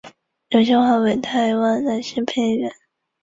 [0.49, 2.71] 刘锡华为台湾男性配音员。